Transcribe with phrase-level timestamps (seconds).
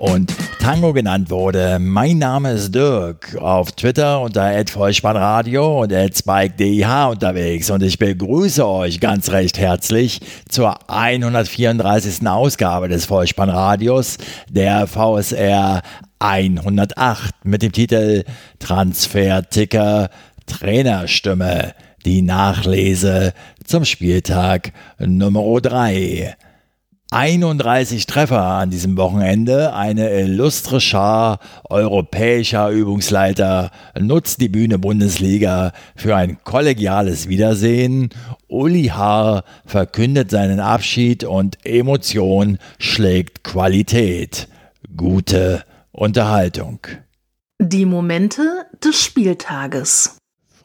[0.00, 1.78] und Tango genannt wurde.
[1.78, 9.00] Mein Name ist Dirk, auf Twitter unter @vollspannradio und @spike_dih unterwegs und ich begrüße euch
[9.00, 12.26] ganz recht herzlich zur 134.
[12.26, 14.16] Ausgabe des Vollspannradios
[14.48, 15.82] der VSR
[16.18, 18.24] 108 mit dem Titel
[18.58, 20.08] Transferticker
[20.46, 21.74] Trainerstimme.
[22.06, 23.34] Die Nachlese
[23.66, 26.34] zum Spieltag Nummer 3.
[27.12, 29.74] 31 Treffer an diesem Wochenende.
[29.74, 38.10] Eine illustre Schar europäischer Übungsleiter nutzt die Bühne Bundesliga für ein kollegiales Wiedersehen.
[38.46, 44.46] Uli Haar verkündet seinen Abschied und Emotion schlägt Qualität.
[44.96, 46.78] Gute Unterhaltung.
[47.60, 48.42] Die Momente
[48.84, 50.19] des Spieltages.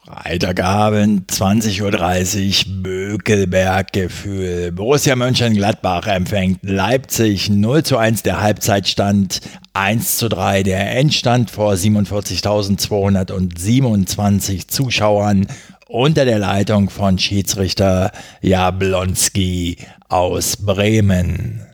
[0.06, 4.70] Freitagabend, 20.30 Uhr, Bökelberg-Gefühl.
[4.70, 9.40] Borussia Mönchengladbach empfängt Leipzig 0 zu 1 der Halbzeitstand,
[9.72, 15.48] 1 zu 3 der Endstand vor 47.227 Zuschauern
[15.88, 21.66] unter der Leitung von Schiedsrichter Jablonski aus Bremen.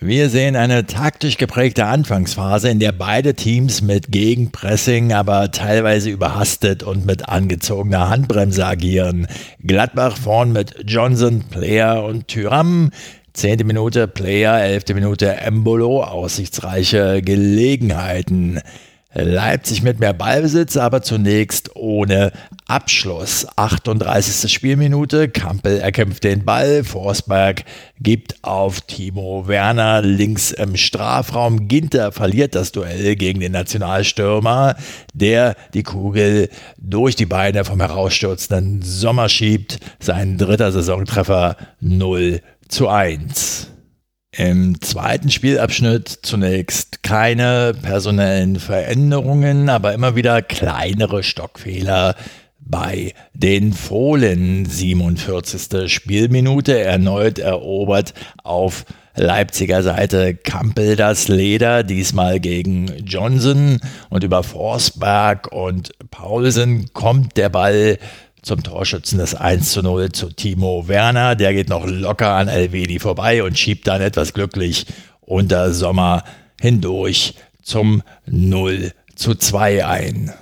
[0.00, 6.82] Wir sehen eine taktisch geprägte Anfangsphase, in der beide Teams mit Gegenpressing, aber teilweise überhastet
[6.82, 9.28] und mit angezogener Handbremse agieren.
[9.62, 12.90] Gladbach vorn mit Johnson, Player und Tyram.
[13.34, 18.60] Zehnte Minute Player, elfte Minute Embolo, aussichtsreiche Gelegenheiten.
[19.14, 22.32] Leipzig mit mehr Ballbesitz, aber zunächst ohne
[22.66, 23.46] Abschluss.
[23.56, 24.52] 38.
[24.52, 27.64] Spielminute, Kampel erkämpft den Ball, Forsberg
[28.00, 31.68] gibt auf Timo Werner links im Strafraum.
[31.68, 34.76] Ginter verliert das Duell gegen den Nationalstürmer,
[35.12, 36.48] der die Kugel
[36.78, 39.78] durch die Beine vom herausstürzenden Sommer schiebt.
[40.00, 43.73] Sein dritter Saisontreffer 0 zu 1.
[44.36, 52.16] Im zweiten Spielabschnitt zunächst keine personellen Veränderungen, aber immer wieder kleinere Stockfehler
[52.58, 54.66] bei den Fohlen.
[54.66, 55.92] 47.
[55.92, 58.84] Spielminute erneut erobert auf
[59.16, 63.78] Leipziger Seite Kampel das Leder, diesmal gegen Johnson
[64.10, 67.98] und über Forsberg und Paulsen kommt der Ball
[68.44, 71.34] zum Torschützen des 1 zu 0 zu Timo Werner.
[71.34, 74.86] Der geht noch locker an Elvedi vorbei und schiebt dann etwas glücklich
[75.20, 76.24] unter Sommer
[76.60, 80.32] hindurch zum 0 zu 2 ein.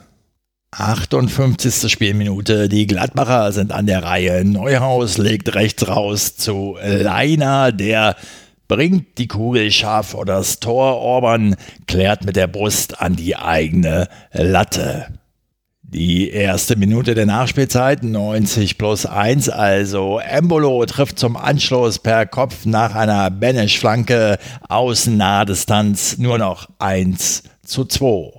[0.73, 1.93] 58.
[1.93, 2.69] Spielminute.
[2.69, 4.45] Die Gladbacher sind an der Reihe.
[4.45, 8.17] Neuhaus legt rechts raus zu Leiner, der
[8.69, 10.97] bringt die Kugel scharf vor das Tor.
[10.97, 15.09] Orban klärt mit der Brust an die eigene Latte.
[15.95, 22.65] Die erste Minute der Nachspielzeit, 90 plus 1, also Embolo trifft zum Anschluss per Kopf
[22.65, 24.39] nach einer Benesch-Flanke.
[24.71, 28.33] Aus Nahdistanz nur noch 1 zu 2.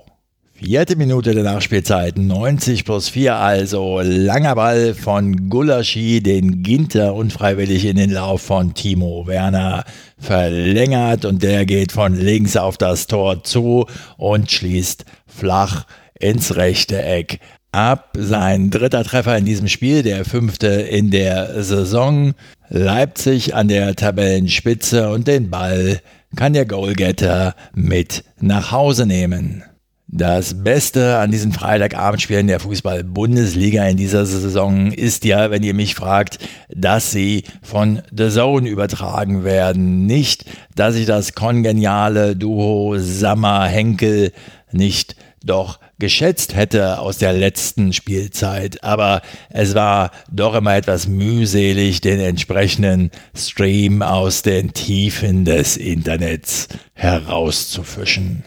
[0.54, 7.84] Vierte Minute der Nachspielzeit, 90 plus 4, also langer Ball von Gulaschi, den Ginter unfreiwillig
[7.84, 9.84] in den Lauf von Timo Werner
[10.18, 11.24] verlängert.
[11.24, 13.86] Und der geht von links auf das Tor zu
[14.16, 15.84] und schließt flach
[16.18, 17.40] ins rechte Eck
[17.72, 18.16] ab.
[18.16, 22.34] Sein dritter Treffer in diesem Spiel, der fünfte in der Saison.
[22.68, 26.00] Leipzig an der Tabellenspitze und den Ball
[26.36, 29.64] kann der Goalgetter mit nach Hause nehmen.
[30.06, 35.96] Das Beste an diesen Freitagabendspielen der Fußball-Bundesliga in dieser Saison ist ja, wenn ihr mich
[35.96, 36.38] fragt,
[36.68, 40.06] dass sie von The Zone übertragen werden.
[40.06, 40.44] Nicht,
[40.76, 44.30] dass ich das kongeniale Duo Sammer-Henkel
[44.70, 52.00] nicht doch geschätzt hätte aus der letzten Spielzeit, aber es war doch immer etwas mühselig,
[52.00, 58.44] den entsprechenden Stream aus den Tiefen des Internets herauszufischen.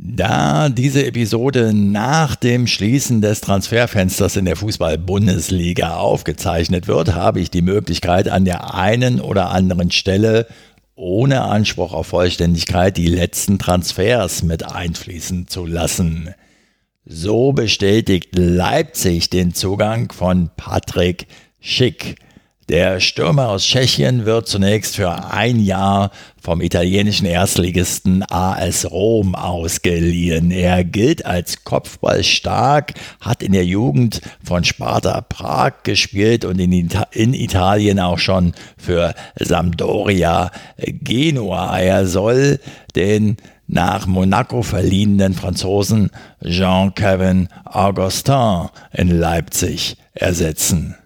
[0.00, 7.50] Da diese Episode nach dem Schließen des Transferfensters in der Fußball-Bundesliga aufgezeichnet wird, habe ich
[7.50, 10.46] die Möglichkeit, an der einen oder anderen Stelle
[10.94, 16.34] ohne Anspruch auf Vollständigkeit die letzten Transfers mit einfließen zu lassen.
[17.10, 21.26] So bestätigt Leipzig den Zugang von Patrick
[21.58, 22.16] Schick.
[22.68, 30.50] Der Stürmer aus Tschechien wird zunächst für ein Jahr vom italienischen Erstligisten AS Rom ausgeliehen.
[30.50, 37.06] Er gilt als Kopfballstark, hat in der Jugend von Sparta Prag gespielt und in, Ita
[37.12, 41.78] in Italien auch schon für Sampdoria Genua.
[41.78, 42.60] Er soll
[42.94, 43.38] den
[43.68, 46.10] nach Monaco verliehenen Franzosen
[46.42, 50.96] Jean-Kevin Augustin in Leipzig ersetzen.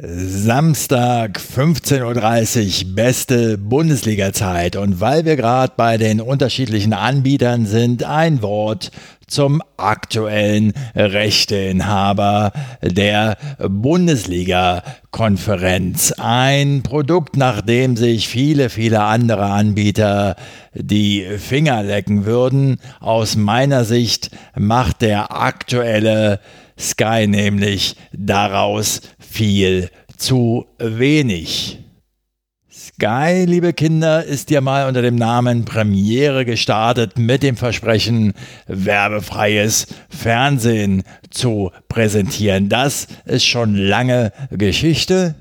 [0.00, 4.76] Samstag 15.30 Uhr, beste Bundesliga-Zeit.
[4.76, 8.92] Und weil wir gerade bei den unterschiedlichen Anbietern sind, ein Wort
[9.28, 12.52] zum aktuellen Rechteinhaber
[12.82, 16.14] der Bundesliga-Konferenz.
[16.18, 20.36] Ein Produkt, nach dem sich viele, viele andere Anbieter
[20.74, 22.78] die Finger lecken würden.
[23.00, 26.40] Aus meiner Sicht macht der aktuelle
[26.78, 31.80] Sky nämlich daraus viel zu wenig.
[33.00, 38.32] Sky, liebe Kinder, ist ja mal unter dem Namen Premiere gestartet mit dem Versprechen,
[38.66, 42.68] werbefreies Fernsehen zu präsentieren.
[42.68, 45.36] Das ist schon lange Geschichte.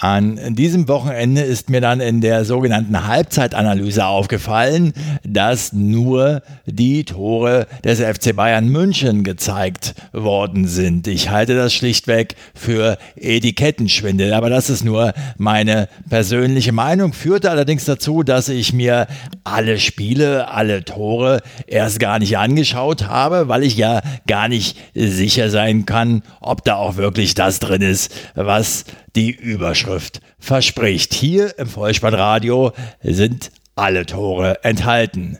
[0.00, 4.92] An diesem Wochenende ist mir dann in der sogenannten Halbzeitanalyse aufgefallen,
[5.24, 11.08] dass nur die Tore des FC Bayern München gezeigt worden sind.
[11.08, 17.84] Ich halte das schlichtweg für Etikettenschwindel, aber das ist nur meine persönliche Meinung, führte allerdings
[17.84, 19.08] dazu, dass ich mir
[19.42, 25.50] alle Spiele, alle Tore erst gar nicht angeschaut habe, weil ich ja gar nicht sicher
[25.50, 28.84] sein kann, ob da auch wirklich das drin ist, was
[29.18, 31.12] die Überschrift verspricht.
[31.12, 32.70] Hier im Vollspannradio
[33.02, 35.38] sind alle Tore enthalten.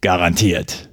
[0.00, 0.88] Garantiert.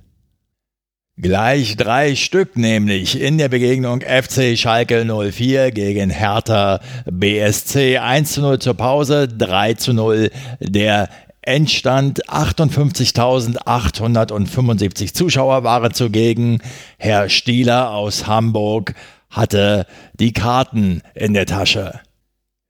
[1.15, 8.41] Gleich drei Stück, nämlich in der Begegnung FC Schalke 04 gegen Hertha BSC 1 zu
[8.41, 10.29] 0 zur Pause, 3 zu 0
[10.59, 11.07] der
[11.41, 16.59] Endstand 58.875 Zuschauer waren zugegen.
[16.97, 18.95] Herr Stieler aus Hamburg
[19.29, 19.85] hatte
[20.19, 22.01] die Karten in der Tasche.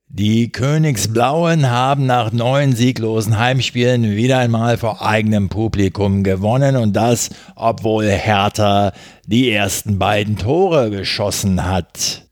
[0.09, 7.29] Die Königsblauen haben nach neun sieglosen Heimspielen wieder einmal vor eigenem Publikum gewonnen und das,
[7.55, 8.93] obwohl Hertha
[9.25, 12.23] die ersten beiden Tore geschossen hat.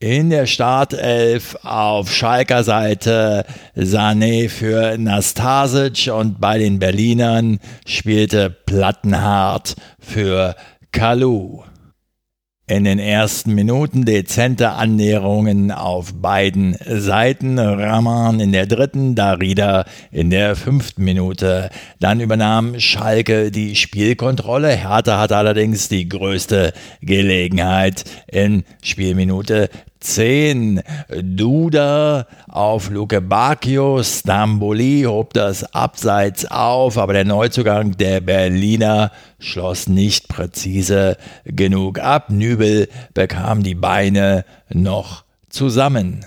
[0.00, 3.44] In der Startelf auf Schalker Seite
[3.76, 10.56] Sané für Nastasic und bei den Berlinern spielte Plattenhardt für
[10.90, 11.62] Kalu
[12.70, 17.58] in den ersten Minuten dezente Annäherungen auf beiden Seiten.
[17.58, 21.70] Rahman in der dritten, Darida in der fünften Minute.
[21.98, 24.68] Dann übernahm Schalke die Spielkontrolle.
[24.68, 26.72] Hertha hatte allerdings die größte
[27.02, 29.68] Gelegenheit in Spielminute
[30.00, 30.82] 10.
[31.22, 34.02] Duda auf Luke Bacchio.
[34.02, 42.30] Stamboli hob das Abseits auf, aber der Neuzugang der Berliner schloss nicht präzise genug ab.
[42.30, 46.24] Nübel bekam die Beine noch zusammen.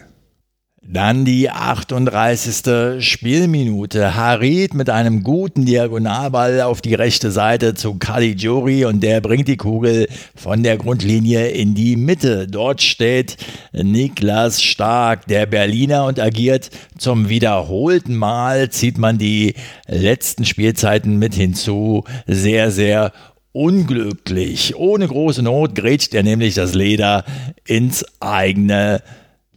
[0.85, 3.01] Dann die 38.
[3.01, 4.15] Spielminute.
[4.15, 9.55] Harid mit einem guten Diagonalball auf die rechte Seite zu Caligiuri und der bringt die
[9.55, 12.47] Kugel von der Grundlinie in die Mitte.
[12.47, 13.37] Dort steht
[13.71, 19.53] Niklas Stark, der Berliner, und agiert zum wiederholten Mal, zieht man die
[19.87, 23.13] letzten Spielzeiten mit hinzu, sehr, sehr
[23.53, 24.75] unglücklich.
[24.75, 27.23] Ohne große Not grätscht er nämlich das Leder
[27.65, 29.01] ins eigene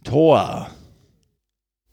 [0.05, 0.69] Tor.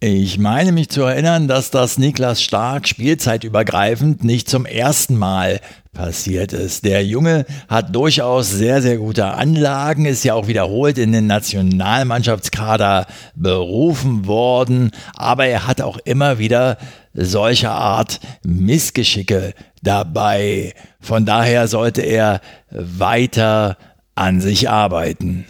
[0.07, 5.61] Ich meine mich zu erinnern, dass das Niklas Stark spielzeitübergreifend nicht zum ersten Mal
[5.95, 6.85] passiert ist.
[6.85, 13.07] Der Junge hat durchaus sehr, sehr gute Anlagen, ist ja auch wiederholt in den Nationalmannschaftskader
[13.35, 16.77] berufen worden, aber er hat auch immer wieder
[17.15, 20.75] solcher Art Missgeschicke dabei.
[21.01, 23.79] Von daher sollte er weiter
[24.15, 25.47] an sich arbeiten.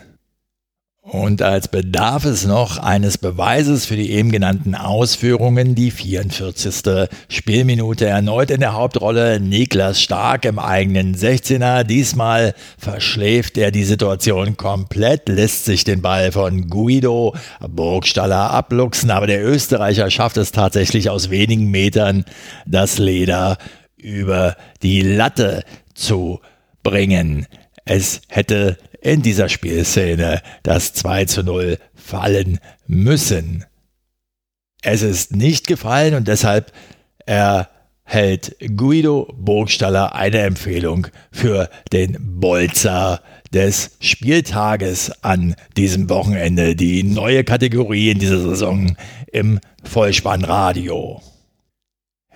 [1.04, 7.11] Und als bedarf es noch eines Beweises für die eben genannten Ausführungen die 44.
[7.28, 11.84] Spielminute erneut in der Hauptrolle Niklas Stark im eigenen 16er.
[11.84, 19.26] Diesmal verschläft er die Situation komplett, lässt sich den Ball von Guido Burgstaller abluchsen, aber
[19.26, 22.25] der Österreicher schafft es tatsächlich aus wenigen Metern,
[22.64, 23.58] das Leder
[23.99, 26.40] über die Latte zu
[26.82, 27.46] bringen.
[27.84, 33.64] Es hätte in dieser Spielszene das 2 zu 0 fallen müssen.
[34.82, 36.73] Es ist nicht gefallen und deshalb
[37.26, 47.44] erhält Guido Burgstaller eine Empfehlung für den Bolzer des Spieltages an diesem Wochenende, die neue
[47.44, 48.96] Kategorie in dieser Saison
[49.30, 51.20] im Vollspannradio.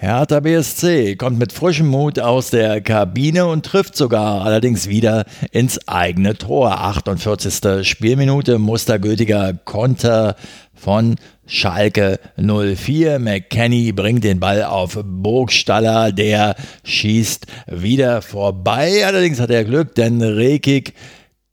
[0.01, 5.89] Hertha BSC kommt mit frischem Mut aus der Kabine und trifft sogar allerdings wieder ins
[5.89, 6.71] eigene Tor.
[6.71, 7.83] 48.
[7.83, 10.37] Spielminute, mustergültiger Konter
[10.73, 13.19] von Schalke 04.
[13.19, 19.05] McKenny bringt den Ball auf Burgstaller, der schießt wieder vorbei.
[19.05, 20.95] Allerdings hat er Glück, denn Rekik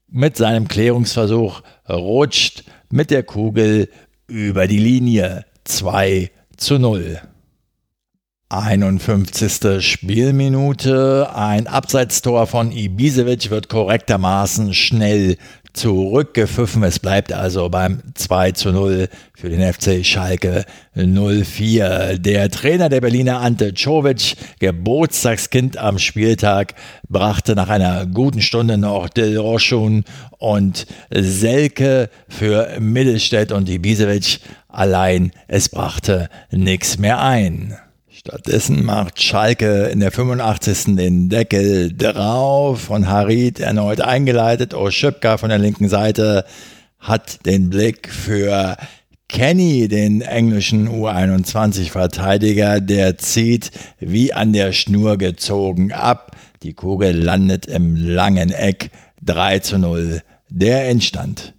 [0.08, 3.90] mit seinem Klärungsversuch rutscht mit der Kugel
[4.28, 5.46] über die Linie.
[5.64, 7.22] 2 zu 0.
[8.50, 9.84] 51.
[9.84, 11.30] Spielminute.
[11.34, 15.38] Ein Abseitstor von Ibisevic wird korrektermaßen schnell
[15.74, 16.84] zurückgepfiffen.
[16.84, 22.20] Es bleibt also beim 2 zu 0 für den FC Schalke 04.
[22.20, 26.76] Der Trainer der Berliner Ante Czovic, Geburtstagskind am Spieltag,
[27.10, 30.06] brachte nach einer guten Stunde noch Del Roschun
[30.38, 35.32] und Selke für Mittelstädt und Ibisevic allein.
[35.48, 37.76] Es brachte nichts mehr ein.
[38.28, 40.96] Stattdessen macht Schalke in der 85.
[40.96, 44.74] den Deckel drauf, von Harid erneut eingeleitet.
[44.74, 46.44] Oschipka von der linken Seite
[46.98, 48.78] hat den Blick für
[49.30, 56.36] Kenny, den englischen U21-Verteidiger, der zieht wie an der Schnur gezogen ab.
[56.64, 58.90] Die Kugel landet im langen Eck
[59.22, 60.24] 3 zu 0.
[60.50, 61.55] Der Endstand.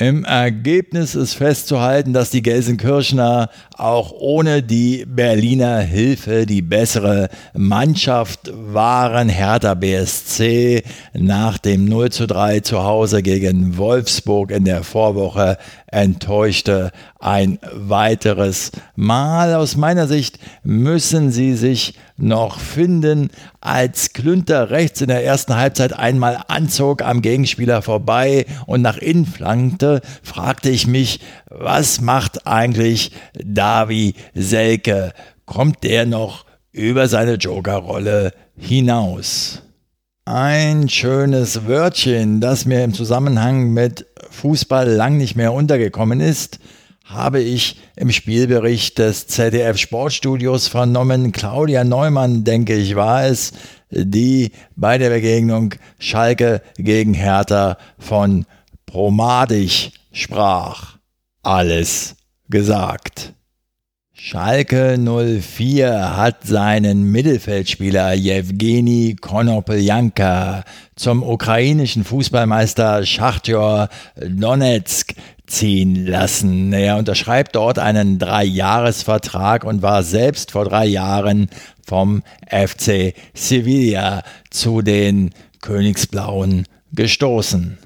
[0.00, 8.50] Im Ergebnis ist festzuhalten, dass die Gelsenkirchener auch ohne die Berliner Hilfe die bessere Mannschaft
[8.54, 9.28] waren.
[9.28, 16.92] Hertha BSC nach dem 0 zu 3 zu Hause gegen Wolfsburg in der Vorwoche enttäuschte
[17.20, 19.54] ein weiteres Mal.
[19.54, 25.92] Aus meiner Sicht müssen sie sich noch finden, als Klünter rechts in der ersten Halbzeit
[25.92, 33.12] einmal anzog am Gegenspieler vorbei und nach innen flankte, fragte ich mich, was macht eigentlich
[33.34, 35.12] Davi Selke?
[35.44, 39.62] Kommt der noch über seine Jokerrolle hinaus?
[40.26, 46.60] Ein schönes Wörtchen, das mir im Zusammenhang mit Fußball lang nicht mehr untergekommen ist,
[47.10, 51.32] habe ich im Spielbericht des ZDF Sportstudios vernommen.
[51.32, 53.52] Claudia Neumann, denke ich, war es,
[53.90, 58.46] die bei der Begegnung Schalke gegen Hertha von
[58.86, 60.98] Promadig sprach.
[61.42, 62.16] Alles
[62.48, 63.34] gesagt.
[64.12, 70.64] Schalke 04 hat seinen Mittelfeldspieler Jewgeni Konopeljanka
[70.94, 75.14] zum ukrainischen Fußballmeister Schachtjor Donetsk
[75.50, 76.72] ziehen lassen.
[76.72, 81.48] Er unterschreibt dort einen Dreijahresvertrag und war selbst vor drei Jahren
[81.84, 85.30] vom FC Sevilla zu den
[85.60, 87.78] Königsblauen gestoßen.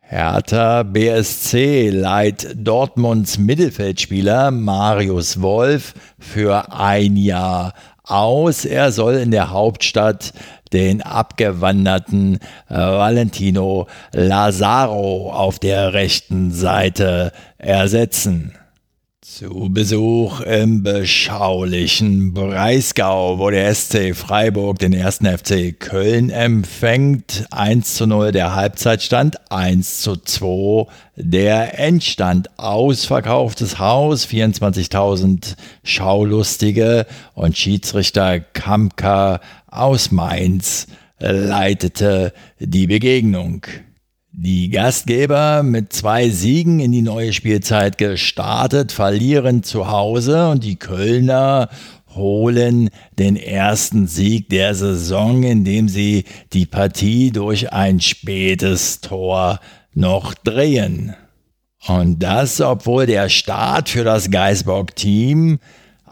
[0.00, 7.72] Hertha BSC leiht Dortmunds Mittelfeldspieler Marius Wolf für ein Jahr
[8.04, 8.66] aus.
[8.66, 10.34] Er soll in der Hauptstadt
[10.72, 12.38] den abgewanderten
[12.68, 18.54] äh, Valentino Lazaro auf der rechten Seite ersetzen.
[19.24, 27.46] Zu Besuch im beschaulichen Breisgau, wo der SC Freiburg den ersten FC Köln empfängt.
[27.52, 32.50] 1 zu 0 der Halbzeitstand, 1 zu 2 der Endstand.
[32.58, 40.88] Ausverkauftes Haus, 24.000 Schaulustige und Schiedsrichter Kampka aus Mainz
[41.20, 43.64] leitete die Begegnung.
[44.44, 50.74] Die Gastgeber mit zwei Siegen in die neue Spielzeit gestartet, verlieren zu Hause und die
[50.74, 51.68] Kölner
[52.12, 59.60] holen den ersten Sieg der Saison, indem sie die Partie durch ein spätes Tor
[59.94, 61.14] noch drehen.
[61.86, 65.60] Und das, obwohl der Start für das Geisbock-Team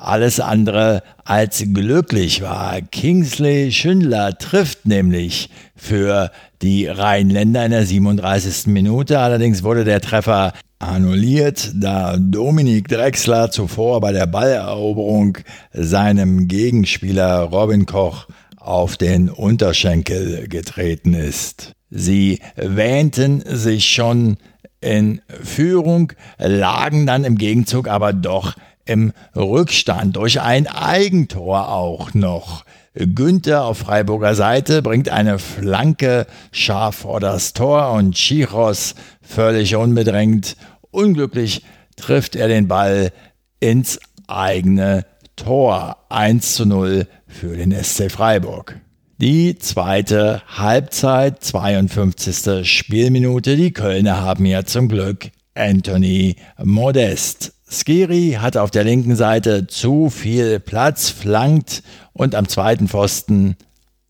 [0.00, 2.80] alles andere als glücklich war.
[2.80, 6.30] Kingsley Schindler trifft nämlich für
[6.62, 8.66] die Rheinländer in der 37.
[8.66, 9.18] Minute.
[9.18, 15.38] Allerdings wurde der Treffer annulliert, da Dominik Drexler zuvor bei der Balleroberung
[15.72, 18.26] seinem Gegenspieler Robin Koch
[18.56, 21.72] auf den Unterschenkel getreten ist.
[21.90, 24.38] Sie wähnten sich schon
[24.80, 28.54] in Führung, lagen dann im Gegenzug aber doch
[28.90, 32.64] im Rückstand durch ein Eigentor auch noch.
[32.94, 40.56] Günther auf Freiburger Seite bringt eine Flanke scharf vor das Tor und Chichos völlig unbedrängt.
[40.90, 41.62] Unglücklich
[41.96, 43.12] trifft er den Ball
[43.60, 45.06] ins eigene
[45.36, 45.98] Tor.
[46.08, 48.80] 1 zu 0 für den SC Freiburg.
[49.18, 52.68] Die zweite Halbzeit, 52.
[52.68, 53.56] Spielminute.
[53.56, 57.52] Die Kölner haben ja zum Glück Anthony Modest.
[57.72, 63.56] Skiri hat auf der linken Seite zu viel Platz, flankt und am zweiten Pfosten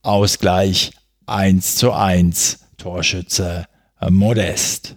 [0.03, 0.93] Ausgleich
[1.27, 2.61] 1 zu 1.
[2.79, 3.67] Torschütze
[4.09, 4.97] Modest.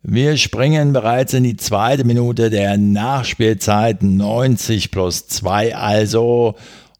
[0.00, 6.54] Wir springen bereits in die zweite Minute der Nachspielzeit 90 plus 2 also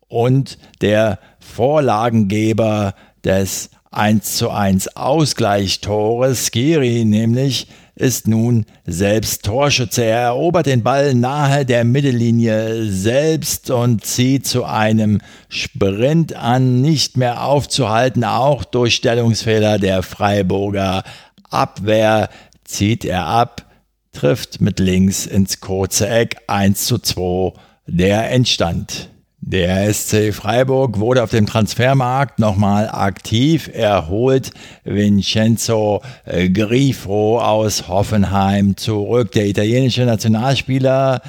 [0.08, 10.04] und der Vorlagengeber des 1 zu 1 Ausgleichstores, Skiri nämlich, ist nun selbst Torschütze.
[10.04, 17.16] Er erobert den Ball nahe der Mittellinie selbst und zieht zu einem Sprint an, nicht
[17.16, 21.04] mehr aufzuhalten, auch durch Stellungsfehler der Freiburger
[21.50, 22.30] Abwehr
[22.64, 23.64] zieht er ab,
[24.12, 27.52] trifft mit links ins kurze Eck 1 zu 2
[27.86, 29.08] der Endstand.
[29.46, 33.70] Der SC Freiburg wurde auf dem Transfermarkt nochmal aktiv.
[33.70, 34.52] Er holt
[34.84, 39.32] Vincenzo äh, Grifo aus Hoffenheim zurück.
[39.32, 41.20] Der italienische Nationalspieler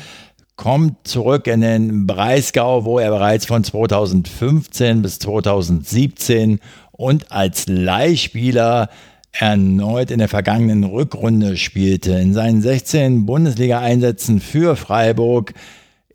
[0.55, 6.61] kommt zurück in den Breisgau, wo er bereits von 2015 bis 2017
[6.93, 8.87] und als Leihspieler
[9.33, 12.13] erneut in der vergangenen Rückrunde spielte.
[12.13, 15.53] In seinen 16 Bundesliga-Einsätzen für Freiburg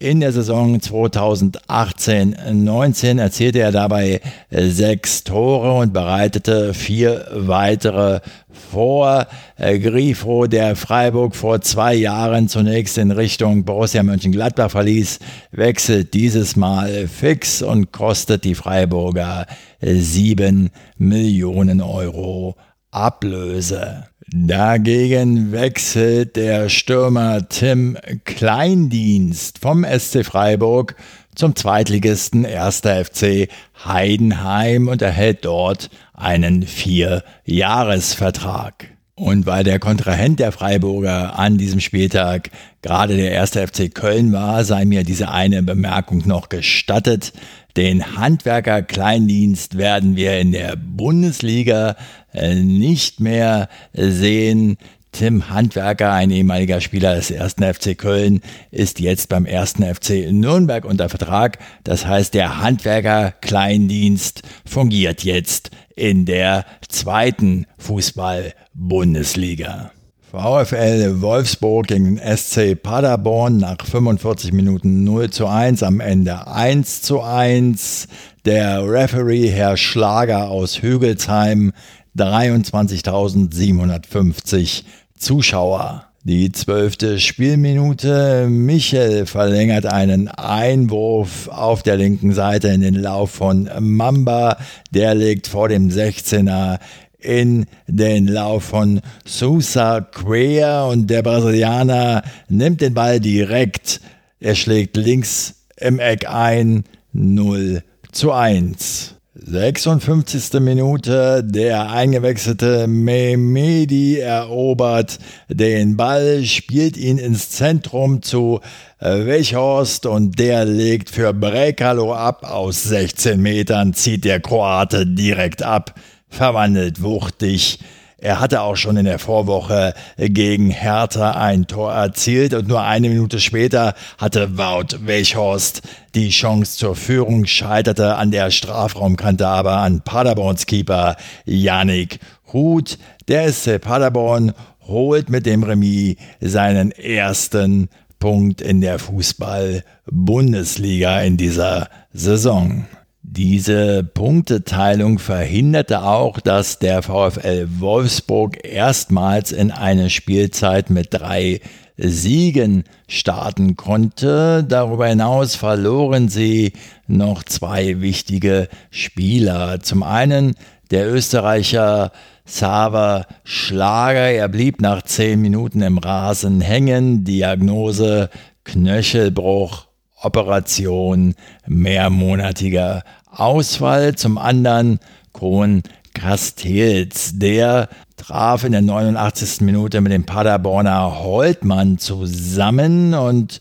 [0.00, 9.26] in der Saison 2018-19 erzielte er dabei sechs Tore und bereitete vier weitere vor.
[9.59, 15.19] Grifo, der Freiburg vor zwei Jahren zunächst in Richtung Borussia Mönchengladbach verließ,
[15.50, 19.45] wechselt dieses Mal fix und kostet die Freiburger
[19.83, 22.57] sieben Millionen Euro
[22.90, 24.07] Ablöse.
[24.32, 30.94] Dagegen wechselt der Stürmer Tim Kleindienst vom SC Freiburg
[31.34, 32.82] zum Zweitligisten 1.
[32.82, 33.49] FC
[33.84, 38.87] Heidenheim und erhält dort einen Vierjahresvertrag.
[39.20, 42.48] Und weil der Kontrahent der Freiburger an diesem Spieltag
[42.80, 43.50] gerade der 1.
[43.50, 47.34] FC Köln war, sei mir diese eine Bemerkung noch gestattet.
[47.76, 51.96] Den Handwerker Kleindienst werden wir in der Bundesliga
[52.32, 54.78] äh, nicht mehr sehen.
[55.12, 57.54] Tim Handwerker, ein ehemaliger Spieler des 1.
[57.54, 58.40] FC Köln,
[58.70, 59.74] ist jetzt beim 1.
[59.92, 61.58] FC Nürnberg unter Vertrag.
[61.84, 69.90] Das heißt, der Handwerker Kleindienst fungiert jetzt in der zweiten Fußball-Bundesliga.
[70.30, 77.20] VfL Wolfsburg gegen SC Paderborn nach 45 Minuten 0 zu 1, am Ende 1 zu
[77.20, 78.06] 1.
[78.44, 81.73] Der Referee Herr Schlager aus Hügelsheim
[82.16, 84.84] 23.750
[85.21, 86.06] Zuschauer.
[86.25, 88.47] Die zwölfte Spielminute.
[88.49, 94.56] Michel verlängert einen Einwurf auf der linken Seite in den Lauf von Mamba.
[94.91, 96.78] Der legt vor dem 16er
[97.19, 104.00] in den Lauf von Sousa Quer und der Brasilianer nimmt den Ball direkt.
[104.41, 106.85] Er schlägt links im Eck ein.
[107.13, 109.17] 0 zu 1.
[109.46, 110.60] 56.
[110.60, 118.60] Minute, der eingewechselte Mehmedi erobert den Ball, spielt ihn ins Zentrum zu
[118.98, 122.44] Wechhorst und der legt für Brekalo ab.
[122.44, 125.94] Aus 16 Metern zieht der Kroate direkt ab,
[126.28, 127.78] verwandelt wuchtig
[128.21, 133.09] er hatte auch schon in der Vorwoche gegen Hertha ein Tor erzielt und nur eine
[133.09, 135.83] Minute später hatte Wout Weghorst
[136.15, 142.19] die Chance zur Führung, scheiterte an der Strafraumkante aber an Paderborns Keeper Yannick
[142.52, 142.99] Huth.
[143.28, 144.52] Der SC Paderborn
[144.87, 152.85] holt mit dem Remis seinen ersten Punkt in der Fußball-Bundesliga in dieser Saison.
[153.23, 161.61] Diese Punkteteilung verhinderte auch, dass der VfL Wolfsburg erstmals in eine Spielzeit mit drei
[161.99, 164.65] Siegen starten konnte.
[164.67, 166.73] Darüber hinaus verloren sie
[167.06, 169.80] noch zwei wichtige Spieler.
[169.80, 170.54] Zum einen
[170.91, 172.13] der Österreicher
[172.47, 174.30] Xaver Schlager.
[174.30, 177.25] Er blieb nach zehn Minuten im Rasen hängen.
[177.25, 178.30] Diagnose
[178.65, 179.87] Knöchelbruch,
[180.23, 181.35] Operation,
[181.67, 184.15] mehrmonatiger Ausfall.
[184.15, 185.00] Zum anderen
[185.33, 185.83] Kohn
[186.15, 187.33] Castells.
[187.35, 189.63] Der traf in der 89.
[189.63, 193.61] Minute mit dem Paderborner Holtmann zusammen und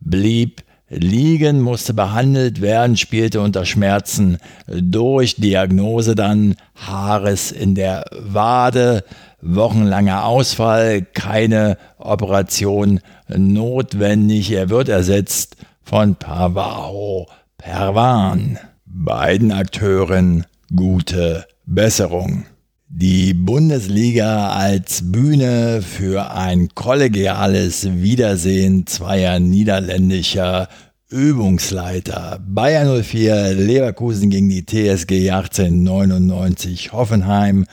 [0.00, 5.36] blieb liegen, musste behandelt werden, spielte unter Schmerzen durch.
[5.36, 9.04] Diagnose dann Haares in der Wade,
[9.40, 14.52] wochenlanger Ausfall, keine Operation notwendig.
[14.52, 18.58] Er wird ersetzt von Pavaro Perwan.
[18.84, 22.46] Beiden Akteuren gute Besserung.
[22.88, 30.68] Die Bundesliga als Bühne für ein kollegiales Wiedersehen zweier niederländischer
[31.08, 32.38] Übungsleiter.
[32.46, 37.66] Bayern 04 Leverkusen gegen die TSG 1899 Hoffenheim.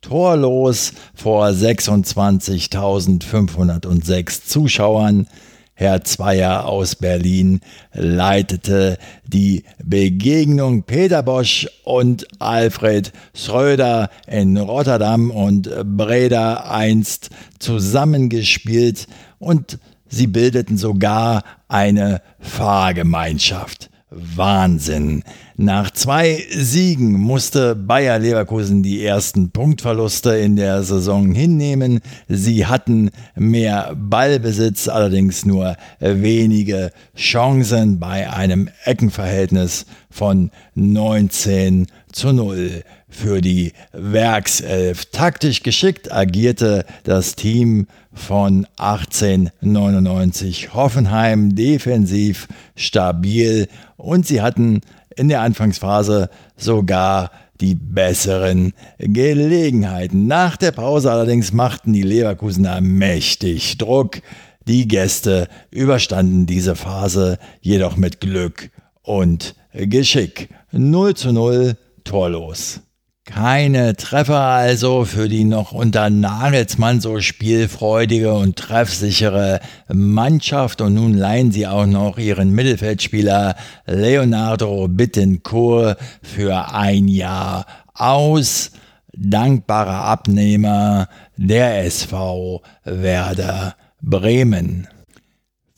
[0.00, 5.26] Torlos vor 26.506 Zuschauern.
[5.78, 7.60] Herr Zweier aus Berlin
[7.92, 19.06] leitete die Begegnung Peter Bosch und Alfred Schröder in Rotterdam und Breda einst zusammengespielt
[19.38, 23.90] und sie bildeten sogar eine Fahrgemeinschaft.
[24.10, 25.24] Wahnsinn.
[25.56, 32.00] Nach zwei Siegen musste Bayer Leverkusen die ersten Punktverluste in der Saison hinnehmen.
[32.28, 42.84] Sie hatten mehr Ballbesitz, allerdings nur wenige Chancen bei einem Eckenverhältnis von 19 zu 0
[43.08, 45.06] für die Werkself.
[45.06, 47.86] Taktisch geschickt agierte das Team
[48.16, 54.80] von 1899 Hoffenheim defensiv stabil und sie hatten
[55.14, 60.26] in der Anfangsphase sogar die besseren Gelegenheiten.
[60.26, 64.20] Nach der Pause allerdings machten die Leverkusener mächtig Druck.
[64.66, 68.70] Die Gäste überstanden diese Phase jedoch mit Glück
[69.02, 70.48] und Geschick.
[70.72, 72.80] 0 zu 0 torlos.
[73.26, 79.60] Keine Treffer also für die noch unter Nagelsmann so spielfreudige und treffsichere
[79.92, 88.70] Mannschaft und nun leihen sie auch noch ihren Mittelfeldspieler Leonardo Bittencourt für ein Jahr aus.
[89.12, 94.86] Dankbarer Abnehmer der SV Werder Bremen.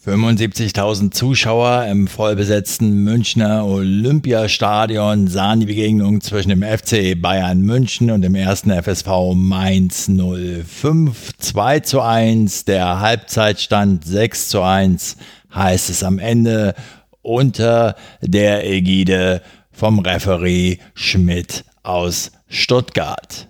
[0.09, 8.23] 75.000 Zuschauer im vollbesetzten Münchner Olympiastadion sahen die Begegnung zwischen dem FC Bayern München und
[8.23, 11.37] dem ersten FSV Mainz 05.
[11.37, 15.19] 2 zu 1, der Halbzeitstand 6 zu 1
[15.55, 16.75] heißt es am Ende
[17.21, 23.49] unter der Ägide vom Referee Schmidt aus Stuttgart.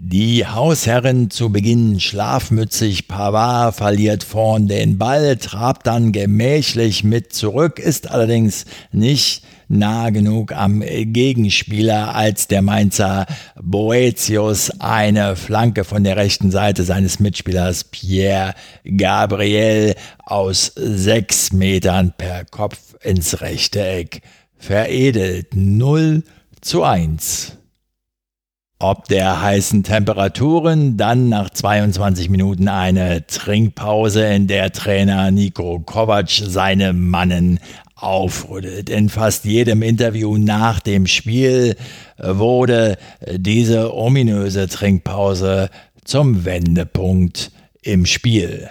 [0.00, 7.80] Die Hausherrin zu Beginn schlafmützig, Pavard verliert vorn den Ball, trabt dann gemächlich mit zurück,
[7.80, 13.26] ist allerdings nicht nah genug am Gegenspieler, als der Mainzer
[13.60, 22.44] Boetius eine Flanke von der rechten Seite seines Mitspielers Pierre Gabriel aus sechs Metern per
[22.44, 24.22] Kopf ins rechte Eck
[24.56, 25.56] veredelt.
[25.56, 26.22] 0
[26.60, 27.57] zu 1.
[28.80, 36.30] Ob der heißen Temperaturen, dann nach 22 Minuten eine Trinkpause, in der Trainer Niko Kovac
[36.30, 37.58] seine Mannen
[37.96, 38.88] aufrüttelt.
[38.88, 41.74] In fast jedem Interview nach dem Spiel
[42.22, 45.70] wurde diese ominöse Trinkpause
[46.04, 47.50] zum Wendepunkt
[47.82, 48.70] im Spiel.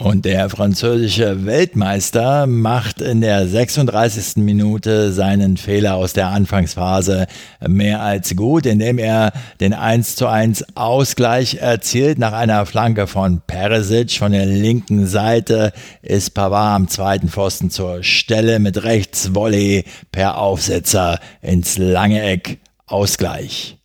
[0.00, 4.36] Und der französische Weltmeister macht in der 36.
[4.36, 7.26] Minute seinen Fehler aus der Anfangsphase
[7.66, 12.20] mehr als gut, indem er den 1 zu 1 Ausgleich erzielt.
[12.20, 18.04] Nach einer Flanke von Peresic von der linken Seite ist Pavard am zweiten Pfosten zur
[18.04, 23.77] Stelle mit rechts Volley per Aufsetzer ins lange Eck Ausgleich.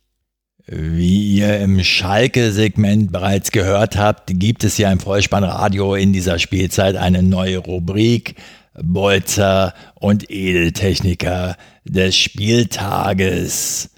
[0.66, 6.96] Wie ihr im Schalke-Segment bereits gehört habt, gibt es ja im Vollspannradio in dieser Spielzeit
[6.96, 8.36] eine neue Rubrik
[8.82, 13.90] Bolzer und Edeltechniker des Spieltages.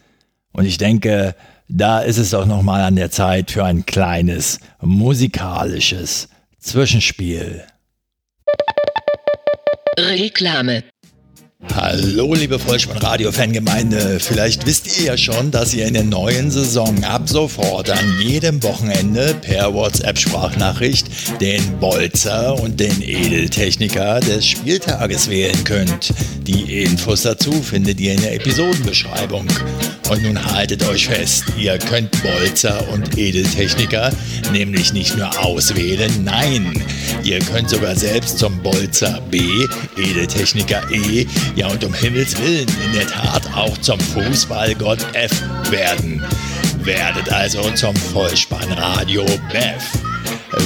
[0.52, 1.37] Und ich denke,
[1.68, 7.64] da ist es auch nochmal an der Zeit für ein kleines musikalisches Zwischenspiel.
[9.98, 10.85] Reklame
[11.75, 14.21] Hallo, liebe Vollspann-Radio-Fangemeinde.
[14.21, 18.62] Vielleicht wisst ihr ja schon, dass ihr in der neuen Saison ab sofort an jedem
[18.62, 26.12] Wochenende per WhatsApp-Sprachnachricht den Bolzer und den Edeltechniker des Spieltages wählen könnt.
[26.42, 29.47] Die Infos dazu findet ihr in der Episodenbeschreibung.
[30.11, 34.12] Und nun haltet euch fest, ihr könnt Bolzer und Edeltechniker
[34.53, 36.73] nämlich nicht nur auswählen, nein,
[37.25, 39.40] ihr könnt sogar selbst zum Bolzer B,
[39.97, 45.32] Edeltechniker E, ja und um Himmels Willen in der Tat auch zum Fußballgott F
[45.70, 46.22] werden.
[46.80, 49.82] Werdet also zum Vollspannradio BEF.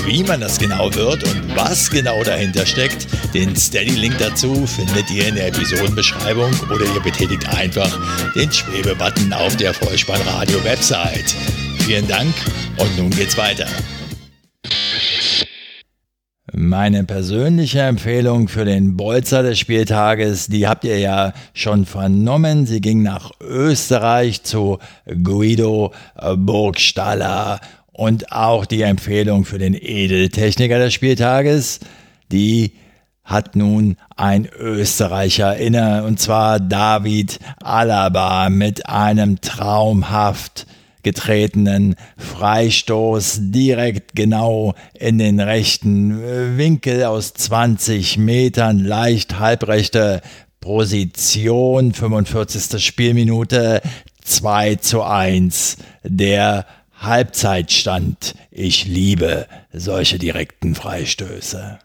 [0.05, 5.29] Wie man das genau wird und was genau dahinter steckt, den Steady-Link dazu findet ihr
[5.29, 7.91] in der Episodenbeschreibung oder ihr betätigt einfach
[8.35, 11.35] den Schwebebutton auf der Vollspannradio-Website.
[11.87, 12.35] Vielen Dank
[12.77, 13.67] und nun geht's weiter.
[16.63, 22.67] Meine persönliche Empfehlung für den Bolzer des Spieltages, die habt ihr ja schon vernommen.
[22.67, 24.79] Sie ging nach Österreich zu
[25.23, 25.95] Guido
[26.37, 27.61] Burgstaller.
[27.93, 31.81] Und auch die Empfehlung für den Edeltechniker des Spieltages,
[32.31, 32.73] die
[33.25, 40.67] hat nun ein Österreicher inne, und zwar David Alaba mit einem traumhaft
[41.03, 50.21] getretenen Freistoß direkt genau in den rechten Winkel aus 20 Metern, leicht halbrechte
[50.61, 52.85] Position, 45.
[52.85, 53.81] Spielminute,
[54.23, 55.79] 2 zu 1.
[56.05, 56.67] Der
[57.01, 58.35] Halbzeitstand.
[58.51, 61.79] Ich liebe solche direkten Freistöße.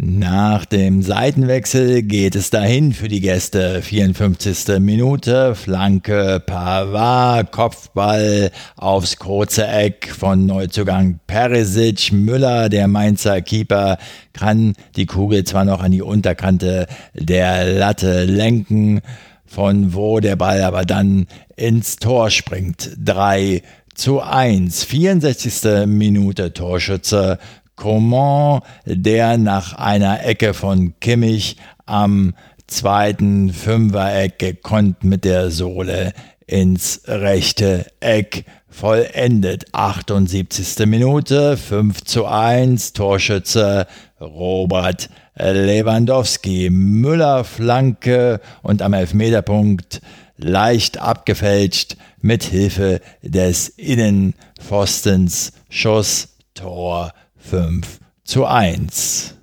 [0.00, 3.82] Nach dem Seitenwechsel geht es dahin für die Gäste.
[3.82, 4.78] 54.
[4.78, 12.12] Minute, Flanke Pavard, Kopfball aufs kurze Eck von Neuzugang Perisic.
[12.12, 13.98] Müller, der Mainzer Keeper,
[14.32, 19.00] kann die Kugel zwar noch an die Unterkante der Latte lenken,
[19.46, 22.92] von wo der Ball aber dann ins Tor springt.
[23.04, 23.62] 3
[23.96, 24.84] zu 1.
[24.84, 25.86] 64.
[25.88, 27.40] Minute Torschütze
[27.78, 32.34] Coman, der nach einer Ecke von Kimmich am
[32.66, 36.12] zweiten Fünfereck gekonnt mit der Sohle
[36.46, 39.66] ins rechte Eck vollendet.
[39.72, 40.86] 78.
[40.86, 43.86] Minute, 5 zu 1, Torschütze
[44.20, 46.70] Robert Lewandowski.
[46.70, 50.00] Müller Flanke und am Elfmeterpunkt
[50.36, 57.12] leicht abgefälscht mit Hilfe des Innenpfostens Schuss Tor
[57.48, 59.34] 5 zu 1.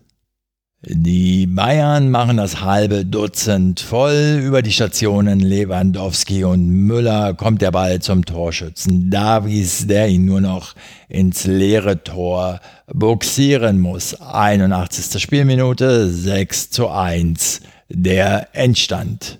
[0.88, 4.40] Die Bayern machen das halbe Dutzend voll.
[4.44, 10.42] Über die Stationen Lewandowski und Müller kommt der Ball zum Torschützen Davies, der ihn nur
[10.42, 10.76] noch
[11.10, 12.60] ins leere Tor
[12.94, 14.22] buxieren muss.
[14.22, 15.20] 81.
[15.20, 17.62] Spielminute 6 zu 1.
[17.90, 19.40] Der Endstand.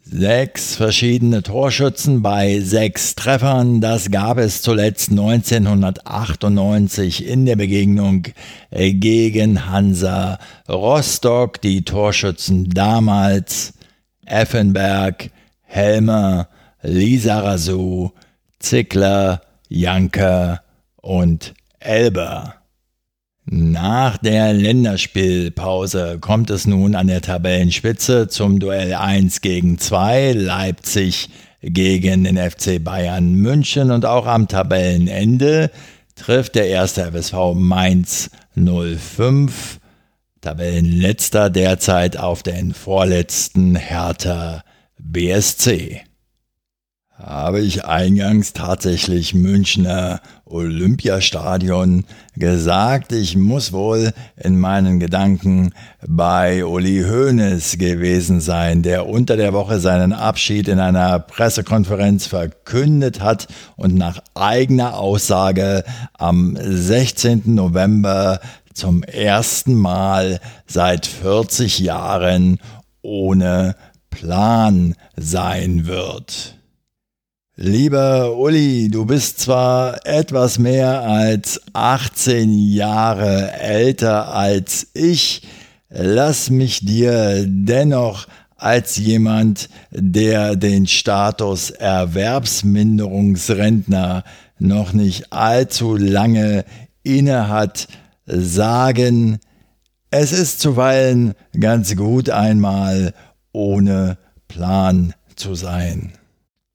[0.00, 8.22] Sechs verschiedene Torschützen bei sechs Treffern, das gab es zuletzt 1998 in der Begegnung
[8.70, 11.60] gegen Hansa Rostock.
[11.60, 13.74] Die Torschützen damals
[14.24, 15.28] Effenberg,
[15.60, 16.48] Helmer,
[16.80, 18.12] Lisa Rasu,
[18.58, 20.62] Zickler, Janker
[20.96, 22.61] und Elber.
[23.44, 31.28] Nach der Länderspielpause kommt es nun an der Tabellenspitze zum Duell 1 gegen 2 Leipzig
[31.60, 35.72] gegen den FC Bayern München und auch am Tabellenende
[36.14, 39.80] trifft der erste FSV Mainz 05,
[40.40, 44.62] Tabellenletzter derzeit auf den vorletzten Hertha
[44.98, 46.02] BSC
[47.24, 52.04] habe ich eingangs tatsächlich Münchner Olympiastadion
[52.36, 53.12] gesagt.
[53.12, 55.72] Ich muss wohl in meinen Gedanken
[56.06, 63.20] bei Uli Hoeneß gewesen sein, der unter der Woche seinen Abschied in einer Pressekonferenz verkündet
[63.20, 67.42] hat und nach eigener Aussage am 16.
[67.54, 68.40] November
[68.74, 72.58] zum ersten Mal seit 40 Jahren
[73.00, 73.76] ohne
[74.10, 76.56] Plan sein wird.
[77.64, 85.42] Lieber Uli, du bist zwar etwas mehr als 18 Jahre älter als ich,
[85.88, 94.24] lass mich dir dennoch als jemand, der den Status Erwerbsminderungsrentner
[94.58, 96.64] noch nicht allzu lange
[97.04, 97.86] innehat,
[98.26, 99.38] sagen,
[100.10, 103.14] es ist zuweilen ganz gut einmal
[103.52, 106.14] ohne Plan zu sein.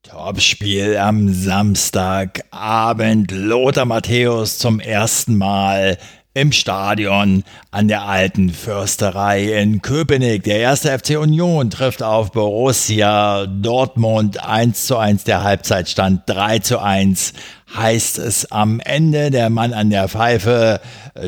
[0.09, 3.31] Topspiel am Samstagabend.
[3.31, 5.97] Lothar Matthäus zum ersten Mal
[6.33, 10.43] im Stadion an der alten Försterei in Köpenick.
[10.43, 16.79] Der erste FC Union trifft auf Borussia Dortmund 1 zu 1, der Halbzeitstand 3 zu
[16.79, 17.33] 1.
[17.75, 20.79] Heißt es am Ende der Mann an der Pfeife,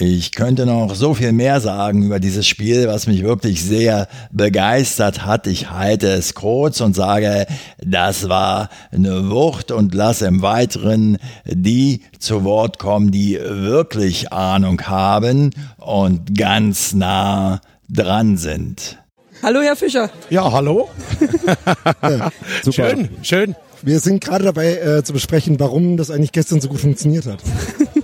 [0.02, 5.26] Ich könnte noch so viel mehr sagen über dieses Spiel, was mich wirklich sehr begeistert
[5.26, 5.46] hat.
[5.46, 7.48] Ich halte es kurz und sage,
[7.86, 14.82] das war eine Wucht und lasse im Weiteren die zu Wort kommen, die wirklich Ahnung
[14.84, 17.60] haben und ganz nah
[17.90, 19.00] dran sind.
[19.44, 20.10] Hallo, Herr Fischer.
[20.30, 20.88] Ja, hallo.
[22.02, 22.32] ja,
[22.72, 23.56] schön, schön.
[23.82, 27.40] Wir sind gerade dabei äh, zu besprechen, warum das eigentlich gestern so gut funktioniert hat.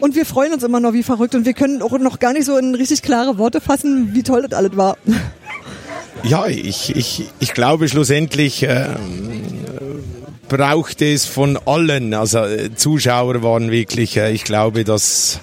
[0.00, 2.44] Und wir freuen uns immer noch wie verrückt und wir können auch noch gar nicht
[2.44, 4.96] so in richtig klare Worte fassen, wie toll das alles war.
[6.22, 8.86] Ja, ich, ich, ich glaube schlussendlich äh,
[10.48, 15.40] braucht es von allen, also äh, Zuschauer waren wirklich, äh, ich glaube, dass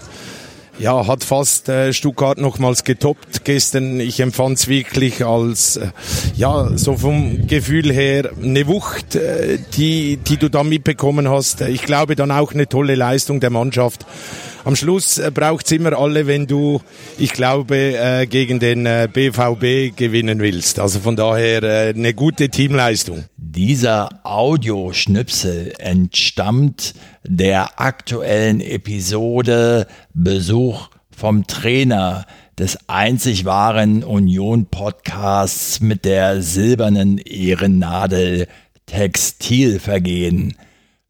[0.79, 3.99] ja, hat fast äh, Stuttgart nochmals getoppt gestern.
[3.99, 5.87] Ich empfand es wirklich als, äh,
[6.35, 11.61] ja, so vom Gefühl her eine Wucht, äh, die, die du da mitbekommen hast.
[11.61, 14.05] Ich glaube dann auch eine tolle Leistung der Mannschaft.
[14.65, 16.81] Am Schluss äh, braucht's immer alle, wenn du,
[17.19, 20.79] ich glaube, äh, gegen den äh, BVB gewinnen willst.
[20.79, 23.25] Also von daher äh, eine gute Teamleistung.
[23.37, 32.25] Dieser Audioschnipsel entstammt der aktuellen Episode Besuch vom Trainer
[32.57, 38.47] des einzig wahren Union Podcasts mit der silbernen Ehrennadel
[38.87, 40.55] Textilvergehen.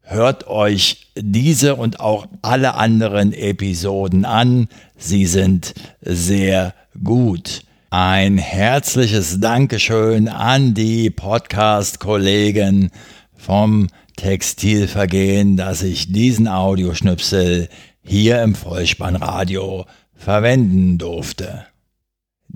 [0.08, 4.68] Hört euch diese und auch alle anderen Episoden an.
[4.96, 7.62] Sie sind sehr gut.
[7.90, 12.92] Ein herzliches Dankeschön an die Podcast-Kollegen
[13.36, 17.68] vom Textilvergehen, dass ich diesen Audioschnipsel
[18.00, 21.66] hier im Vollspannradio verwenden durfte.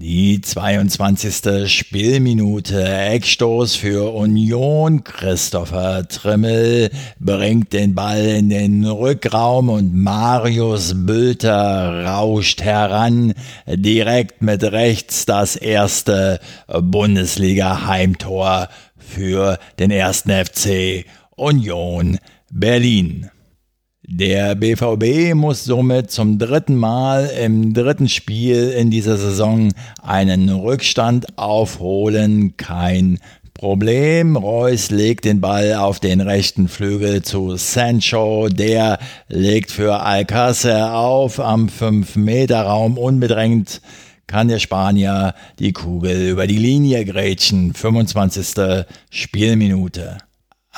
[0.03, 1.71] Die 22.
[1.71, 5.05] Spielminute Eckstoß für Union.
[5.05, 13.35] Christopher Trimmel bringt den Ball in den Rückraum und Marius Bülter rauscht heran.
[13.67, 21.05] Direkt mit rechts das erste Bundesliga-Heimtor für den ersten FC
[21.37, 22.19] Union
[22.51, 23.31] Berlin.
[24.12, 31.38] Der BVB muss somit zum dritten Mal im dritten Spiel in dieser Saison einen Rückstand
[31.38, 32.57] aufholen.
[32.57, 33.20] Kein
[33.55, 34.37] Problem.
[34.37, 38.49] Reus legt den Ball auf den rechten Flügel zu Sancho.
[38.49, 42.99] Der legt für Alcácer auf am 5-Meter-Raum.
[42.99, 43.81] Unbedrängt
[44.27, 47.75] kann der Spanier die Kugel über die Linie grätschen.
[47.75, 48.85] 25.
[49.09, 50.18] Spielminute.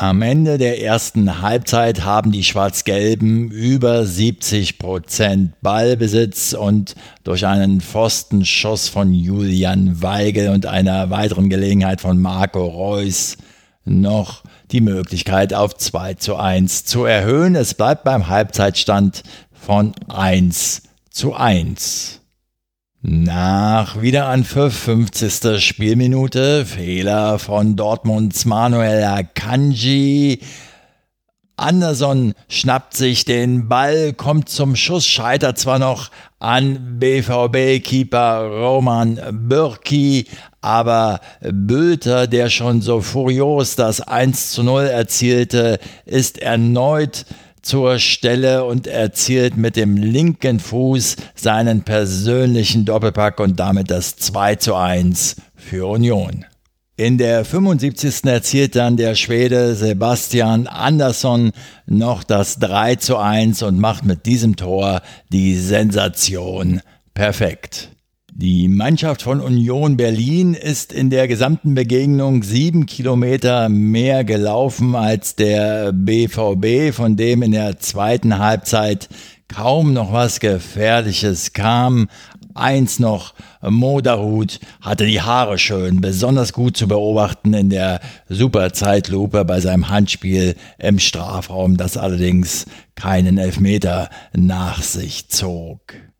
[0.02, 7.80] Am Ende der ersten Halbzeit haben die Schwarz-Gelben über 70 Prozent Ballbesitz und durch einen
[7.80, 13.36] Pfostenschuss von Julian Weigel und einer weiteren Gelegenheit von Marco Reus
[13.84, 17.54] noch die Möglichkeit auf 2 zu 1 zu erhöhen.
[17.54, 22.21] Es bleibt beim Halbzeitstand von 1 zu 1.
[23.04, 25.60] Nach Wiederanpfiff 50.
[25.60, 30.38] Spielminute, Fehler von Dortmunds Manuel Akanji.
[31.56, 40.26] Anderson schnappt sich den Ball, kommt zum Schuss, scheitert zwar noch an BVB-Keeper Roman Bürki,
[40.60, 47.26] aber Bülter, der schon so furios das 1 zu 0 erzielte, ist erneut
[47.62, 54.56] zur Stelle und erzielt mit dem linken Fuß seinen persönlichen Doppelpack und damit das 2
[54.56, 56.44] zu 1 für Union.
[56.96, 58.24] In der 75.
[58.24, 61.52] erzielt dann der Schwede Sebastian Andersson
[61.86, 66.82] noch das 3 zu 1 und macht mit diesem Tor die Sensation
[67.14, 67.91] perfekt.
[68.34, 75.36] Die Mannschaft von Union Berlin ist in der gesamten Begegnung sieben Kilometer mehr gelaufen als
[75.36, 79.10] der BVB, von dem in der zweiten Halbzeit
[79.48, 82.08] kaum noch was Gefährliches kam.
[82.54, 89.60] Eins noch, Moderhut hatte die Haare schön, besonders gut zu beobachten in der Superzeitlupe bei
[89.60, 92.64] seinem Handspiel im Strafraum, das allerdings
[92.94, 96.11] keinen Elfmeter nach sich zog.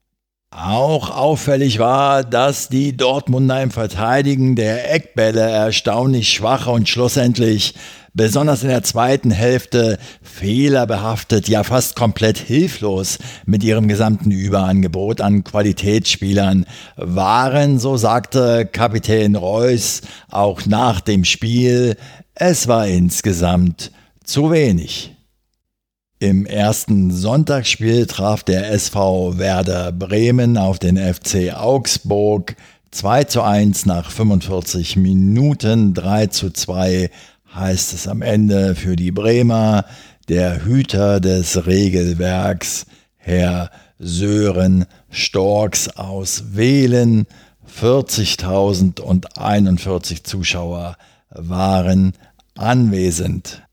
[0.54, 7.74] Auch auffällig war, dass die Dortmunder im Verteidigen der Eckbälle erstaunlich schwach und schlussendlich
[8.12, 15.42] besonders in der zweiten Hälfte fehlerbehaftet, ja fast komplett hilflos mit ihrem gesamten Überangebot an
[15.42, 16.66] Qualitätsspielern
[16.96, 21.96] waren, so sagte Kapitän Reus auch nach dem Spiel,
[22.34, 23.90] es war insgesamt
[24.22, 25.16] zu wenig.
[26.22, 32.54] Im ersten Sonntagsspiel traf der SV Werder Bremen auf den FC Augsburg.
[32.92, 37.10] 2 zu 1 nach 45 Minuten, 3 zu 2
[37.52, 39.84] heißt es am Ende für die Bremer,
[40.28, 47.26] der Hüter des Regelwerks, Herr Sören Storks aus Wählen,
[47.80, 50.96] 40.041 Zuschauer
[51.30, 52.12] waren
[52.54, 53.64] anwesend.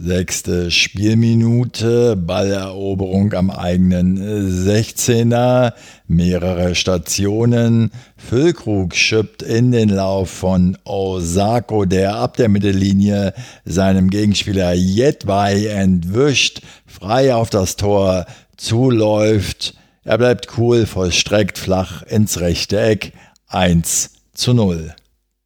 [0.00, 4.16] Sechste Spielminute, Balleroberung am eigenen
[4.64, 5.72] 16er,
[6.06, 7.90] mehrere Stationen.
[8.16, 13.34] Füllkrug schippt in den Lauf von Osako, der ab der Mittellinie
[13.64, 18.26] seinem Gegenspieler Jedwai entwischt, frei auf das Tor
[18.56, 19.74] zuläuft.
[20.04, 23.14] Er bleibt cool, vollstreckt flach ins rechte Eck.
[23.48, 24.94] 1 zu 0.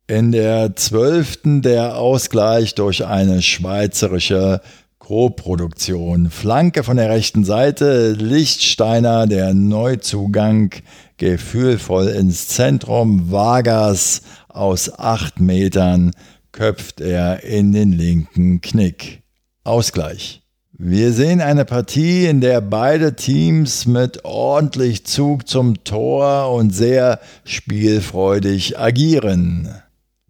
[0.08, 4.60] In der zwölften der Ausgleich durch eine schweizerische
[4.98, 6.28] Co-Produktion.
[6.30, 10.74] Flanke von der rechten Seite, Lichtsteiner, der Neuzugang,
[11.18, 16.10] gefühlvoll ins Zentrum, Vargas aus acht Metern
[16.50, 19.22] köpft er in den linken Knick.
[19.64, 20.42] Ausgleich.
[20.72, 27.20] Wir sehen eine Partie, in der beide Teams mit ordentlich Zug zum Tor und sehr
[27.44, 29.68] spielfreudig agieren.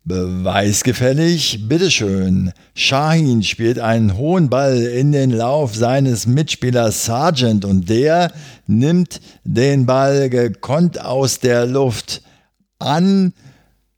[0.04, 2.52] Beweisgefällig, bitteschön.
[2.74, 8.32] Shahin spielt einen hohen Ball in den Lauf seines Mitspielers Sargent und der
[8.66, 12.22] nimmt den Ball gekonnt aus der Luft
[12.80, 13.32] an,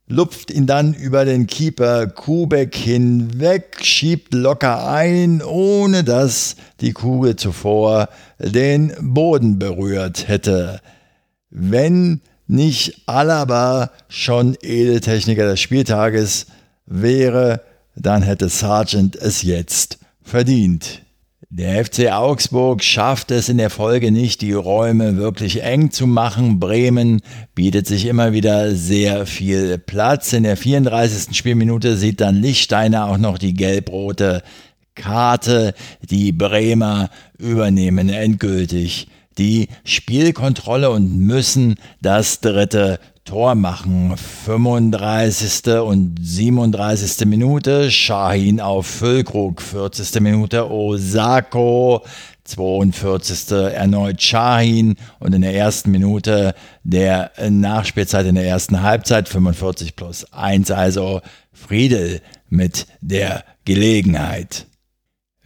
[0.07, 7.35] lupft ihn dann über den Keeper Kubek hinweg, schiebt locker ein, ohne dass die Kugel
[7.35, 10.81] zuvor den Boden berührt hätte.
[11.49, 16.47] Wenn nicht Alaba schon Edeltechniker des Spieltages
[16.85, 17.61] wäre,
[17.95, 21.01] dann hätte Sargent es jetzt verdient.
[21.49, 26.59] Der FC Augsburg schafft es in der Folge nicht, die Räume wirklich eng zu machen.
[26.59, 27.21] Bremen
[27.53, 30.33] bietet sich immer wieder sehr viel Platz.
[30.33, 31.37] In der 34.
[31.37, 34.41] Spielminute sieht dann Lichtsteiner auch noch die gelb-rote
[34.95, 35.73] Karte.
[36.01, 39.07] Die Bremer übernehmen endgültig
[39.37, 44.15] die Spielkontrolle und müssen das dritte Tor machen.
[44.17, 45.79] 35.
[45.81, 47.25] und 37.
[47.25, 50.21] Minute, Shahin auf Füllkrug, 40.
[50.21, 52.03] Minute Osako,
[52.43, 53.51] 42.
[53.51, 60.31] erneut Shahin und in der ersten Minute der Nachspielzeit in der ersten Halbzeit 45 plus
[60.31, 61.21] 1, also
[61.51, 64.67] Friedel mit der Gelegenheit.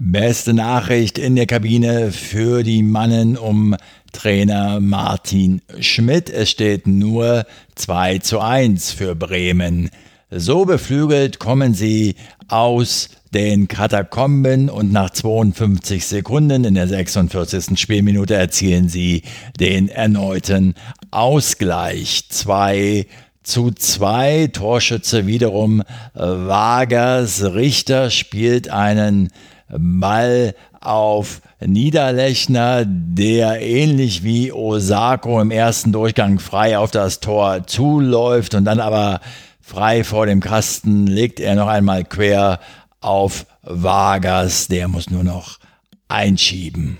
[0.01, 3.75] Beste Nachricht in der Kabine für die Mannen um
[4.13, 6.29] Trainer Martin Schmidt.
[6.29, 7.45] Es steht nur
[7.75, 9.89] 2 zu 1 für Bremen.
[10.31, 12.15] So beflügelt kommen sie
[12.47, 17.77] aus den Katakomben und nach 52 Sekunden in der 46.
[17.77, 19.23] Spielminute erzielen sie
[19.59, 20.75] den erneuten
[21.11, 22.23] Ausgleich.
[22.29, 23.05] 2
[23.43, 25.83] zu 2 Torschütze wiederum
[26.13, 27.43] Wagers.
[27.53, 29.29] Richter spielt einen
[29.69, 38.55] Ball auf Niederlechner, der ähnlich wie Osako im ersten Durchgang frei auf das Tor zuläuft
[38.55, 39.19] und dann aber
[39.61, 42.59] frei vor dem Kasten legt er noch einmal quer
[43.01, 45.59] auf Vargas, der muss nur noch
[46.07, 46.97] einschieben.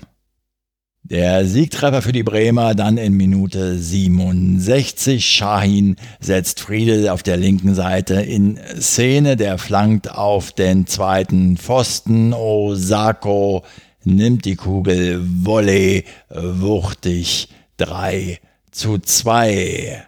[1.10, 5.26] Der Siegtreffer für die Bremer dann in Minute 67.
[5.26, 9.36] Shahin setzt Friedel auf der linken Seite in Szene.
[9.36, 12.32] Der flankt auf den zweiten Pfosten.
[12.32, 13.64] Osako
[14.04, 17.48] nimmt die Kugel Volley wuchtig
[17.78, 18.38] 3
[18.70, 20.04] zu 2.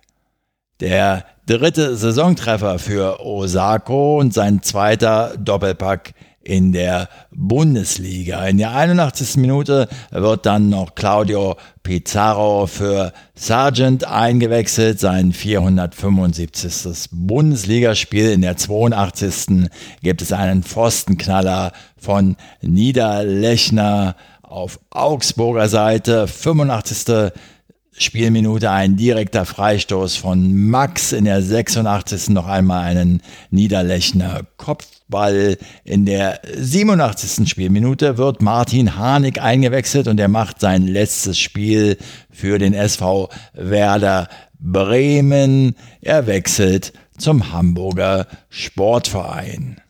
[0.78, 8.46] Der dritte Saisontreffer für Osako und sein zweiter Doppelpack in der Bundesliga.
[8.46, 9.36] In der 81.
[9.36, 17.10] Minute wird dann noch Claudio Pizarro für Sargent eingewechselt, sein 475.
[17.12, 18.30] Bundesligaspiel.
[18.30, 19.68] In der 82.
[20.02, 26.26] gibt es einen Pfostenknaller von Niederlechner auf Augsburger Seite.
[26.28, 27.32] 85.
[27.98, 32.30] Spielminute ein direkter Freistoß von Max, in der 86.
[32.30, 35.58] noch einmal einen Niederlechner Kopfball.
[35.84, 37.46] In der 87.
[37.48, 41.98] Spielminute wird Martin Harnik eingewechselt und er macht sein letztes Spiel
[42.30, 44.28] für den SV Werder
[44.58, 45.74] Bremen.
[46.00, 49.82] Er wechselt zum Hamburger Sportverein.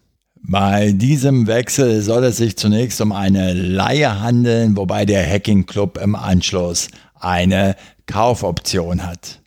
[0.44, 6.00] Bei diesem Wechsel soll es sich zunächst um eine Leihe handeln, wobei der Hacking Club
[6.03, 6.88] im Anschluss
[7.23, 9.41] eine Kaufoption hat.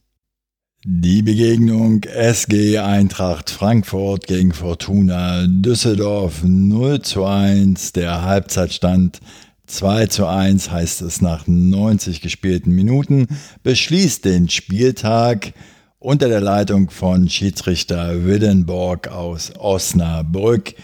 [0.87, 9.19] Die Begegnung SG Eintracht Frankfurt gegen Fortuna Düsseldorf 0 zu 1, der Halbzeitstand
[9.65, 13.27] 2 zu 1 heißt es nach 90 gespielten Minuten,
[13.63, 15.53] beschließt den Spieltag
[15.97, 20.75] unter der Leitung von Schiedsrichter Wildenborg aus Osnabrück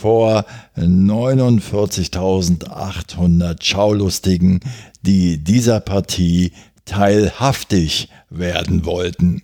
[0.00, 0.46] vor
[0.78, 4.60] 49.800 Schaulustigen,
[5.02, 6.52] die dieser Partie
[6.86, 9.42] teilhaftig werden wollten.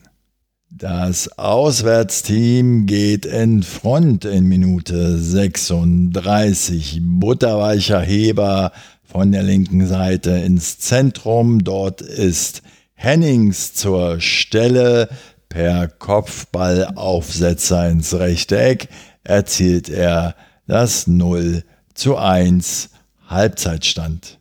[0.71, 7.03] Das Auswärtsteam geht in Front in Minute 36.
[7.03, 8.73] Butterweicher Heber
[9.05, 11.65] von der linken Seite ins Zentrum.
[11.65, 12.63] Dort ist
[12.95, 15.11] Hennings zur Stelle
[15.51, 18.89] per Kopfballaufsetzer ins rechte Eck
[19.27, 20.35] erzielt er
[20.67, 21.65] das 0
[21.95, 22.91] zu 1
[23.29, 24.39] Halbzeitstand.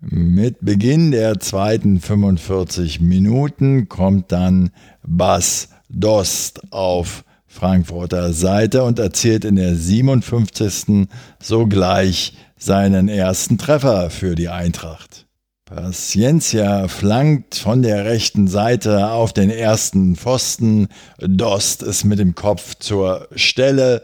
[0.00, 4.70] Mit Beginn der zweiten 45 Minuten kommt dann
[5.02, 11.08] Bas Dost auf Frankfurter Seite und erzielt in der 57.
[11.42, 15.26] sogleich seinen ersten Treffer für die Eintracht.
[15.64, 20.88] Paciencia flankt von der rechten Seite auf den ersten Pfosten.
[21.18, 24.02] Dost ist mit dem Kopf zur Stelle.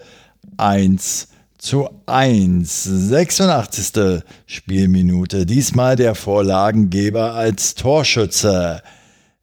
[0.56, 1.28] 1
[1.64, 2.84] zu 1.
[2.84, 4.22] 86.
[4.44, 5.46] Spielminute.
[5.46, 8.82] Diesmal der Vorlagengeber als Torschütze.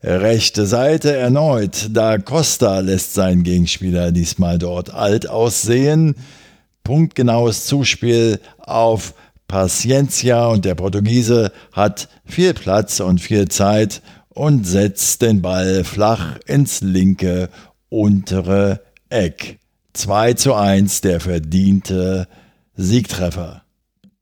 [0.04, 1.90] Rechte Seite erneut.
[1.90, 6.16] Da Costa lässt seinen Gegenspieler diesmal dort alt aussehen.
[6.84, 9.16] Punktgenaues Zuspiel auf
[9.48, 16.38] Paciencia und der Portugiese hat viel Platz und viel Zeit und setzt den Ball flach
[16.46, 17.50] ins linke
[17.90, 19.61] untere Eck.
[19.94, 22.28] 2 zu 1 der verdiente
[22.76, 23.64] Siegtreffer.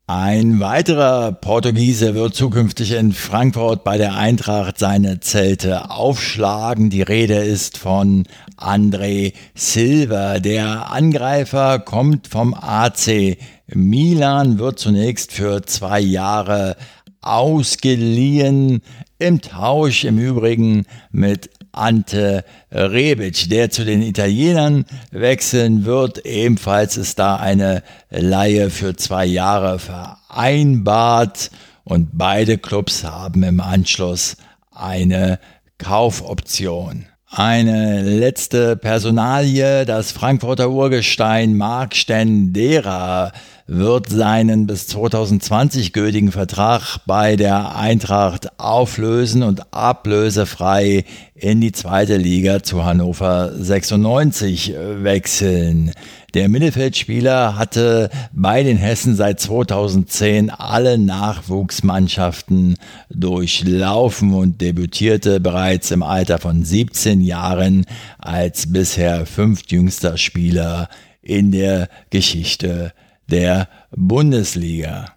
[0.07, 6.89] Ein weiterer Portugiese wird zukünftig in Frankfurt bei der Eintracht seine Zelte aufschlagen.
[6.89, 8.23] Die Rede ist von
[8.57, 10.39] André Silva.
[10.39, 16.75] Der Angreifer kommt vom AC Milan, wird zunächst für zwei Jahre
[17.21, 18.81] ausgeliehen.
[19.19, 26.25] Im Tausch im Übrigen mit Ante Rebic, der zu den Italienern wechseln wird.
[26.25, 31.51] Ebenfalls ist da eine Laie für zwei Jahre vereinbart
[31.83, 34.37] und beide Clubs haben im Anschluss
[34.71, 35.39] eine
[35.77, 37.05] Kaufoption.
[37.31, 43.31] Eine letzte Personalie, das Frankfurter Urgestein Marc Stendera
[43.71, 51.05] wird seinen bis 2020 gültigen Vertrag bei der Eintracht auflösen und ablösefrei
[51.35, 55.91] in die zweite Liga zu Hannover 96 wechseln.
[56.33, 62.75] Der Mittelfeldspieler hatte bei den Hessen seit 2010 alle Nachwuchsmannschaften
[63.11, 67.85] durchlaufen und debütierte bereits im Alter von 17 Jahren
[68.17, 70.89] als bisher fünftjüngster Spieler
[71.21, 72.93] in der Geschichte
[73.31, 75.13] der Bundesliga.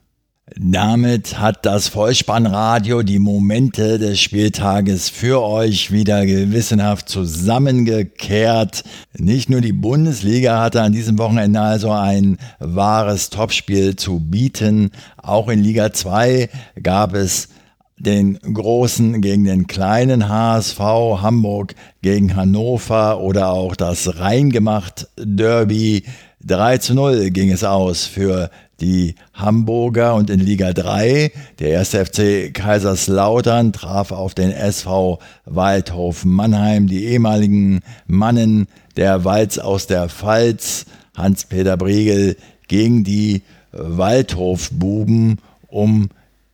[0.58, 8.84] Damit hat das Vollspannradio die Momente des Spieltages für euch wieder gewissenhaft zusammengekehrt.
[9.16, 14.90] Nicht nur die Bundesliga hatte an diesem Wochenende also ein wahres Topspiel zu bieten.
[15.16, 16.50] Auch in Liga 2
[16.82, 17.48] gab es
[17.96, 26.04] den großen gegen den kleinen HSV, Hamburg gegen Hannover oder auch das Reingemacht Derby
[26.44, 31.30] 3 zu 0 ging es aus für die Hamburger und in Liga 3.
[31.60, 36.88] Der erste FC Kaiserslautern traf auf den SV Waldhof Mannheim.
[36.88, 38.66] Die ehemaligen Mannen
[38.96, 40.86] der Walz aus der Pfalz,
[41.16, 42.36] Hans-Peter Briegel,
[42.66, 45.38] gegen die Waldhofbuben
[45.68, 46.08] um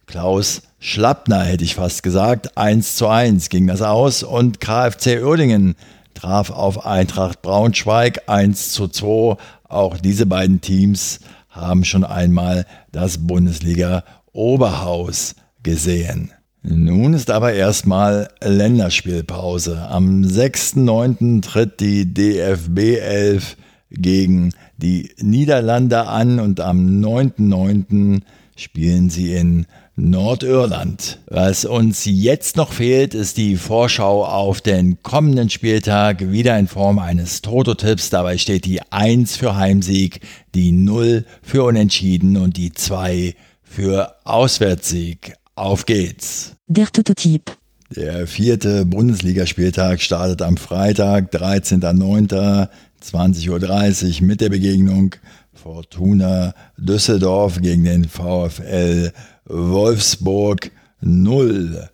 [0.07, 2.57] Klaus Schlappner, hätte ich fast gesagt.
[2.57, 5.75] 1 zu 1 ging das aus und KfC Uerdingen
[6.15, 9.37] traf auf Eintracht Braunschweig 1 zu 2
[9.69, 16.33] auch diese beiden Teams haben schon einmal das Bundesliga Oberhaus gesehen.
[16.63, 19.89] Nun ist aber erstmal Länderspielpause.
[19.89, 21.43] Am 6.9.
[21.43, 23.57] tritt die DFB 11
[23.91, 28.21] gegen die Niederlande an und am 9.9.
[28.57, 29.67] spielen sie in
[29.99, 31.19] Nordirland.
[31.27, 37.01] Was uns jetzt noch fehlt, ist die Vorschau auf den kommenden Spieltag, wieder in Form
[37.01, 38.09] eines Toto-Tipps.
[38.09, 40.21] Dabei steht die 1 für Heimsieg,
[40.55, 45.35] die 0 für Unentschieden und die 2 für Auswärtssieg.
[45.57, 46.55] Auf geht's.
[46.69, 47.57] Der Toto-Tipp.
[47.97, 52.69] Der vierte Bundesligaspieltag startet am Freitag, 13.09.
[53.03, 55.15] 20.30 Uhr mit der Begegnung
[55.55, 59.13] Fortuna Düsseldorf gegen den VfL
[59.49, 60.71] Wolfsburg
[61.01, 61.89] 0.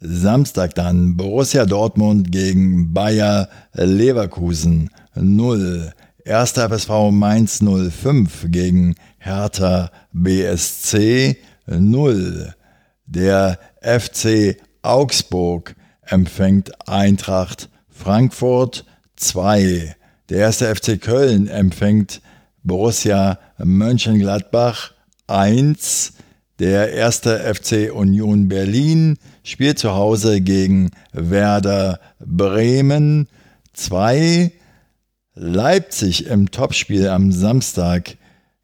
[0.00, 5.92] Samstag dann Borussia Dortmund gegen Bayer Leverkusen 0.
[6.24, 11.36] Erster FSV Mainz 05 gegen Hertha BSC
[11.66, 12.54] 0.
[13.06, 18.84] Der FC Augsburg empfängt Eintracht Frankfurt
[19.16, 19.96] 2.
[20.28, 22.20] Der erste FC Köln empfängt
[22.62, 24.92] Borussia Mönchengladbach
[25.26, 26.14] 1.
[26.62, 33.26] Der erste FC Union Berlin spielt zu Hause gegen Werder Bremen
[33.72, 34.52] 2.
[35.34, 38.16] Leipzig im Topspiel am Samstag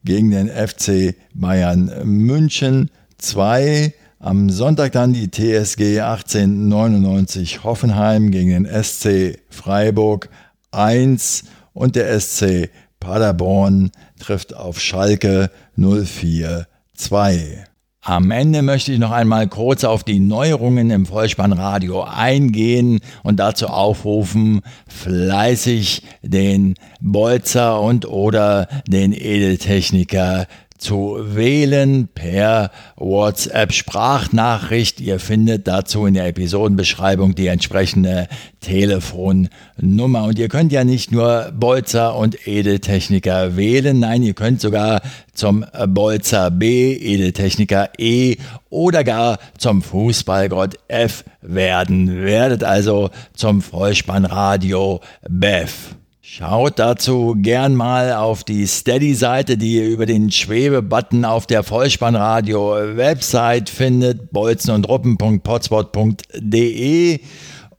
[0.05, 3.93] gegen den FC Bayern München 2.
[4.21, 10.29] Am Sonntag dann die TSG 1899 Hoffenheim gegen den SC Freiburg
[10.71, 11.43] 1
[11.73, 12.71] und der SC
[13.01, 13.91] Paderborn
[14.21, 17.65] trifft auf Schalke 04 2.
[18.01, 23.67] Am Ende möchte ich noch einmal kurz auf die Neuerungen im Vollspannradio eingehen und dazu
[23.67, 30.47] aufrufen, fleißig den Bolzer und oder den Edeltechniker
[30.79, 35.01] zu wählen per WhatsApp-Sprachnachricht.
[35.01, 38.29] Ihr findet dazu in der Episodenbeschreibung die entsprechende
[38.61, 40.25] Telefonnummer.
[40.25, 45.01] Und ihr könnt ja nicht nur Bolzer und Edeltechniker wählen, nein, ihr könnt sogar
[45.33, 48.37] zum Bolzer B, Edeltechniker E
[48.71, 52.23] oder gar zum Fußballgott F werden.
[52.23, 55.95] Werdet also zum Vollspannradio BEF.
[56.31, 63.71] Schaut dazu gern mal auf die Steady-Seite, die ihr über den Schwebebutton auf der Vollspannradio-Website
[63.71, 67.21] findet, bolzenundruppen.potspot.de.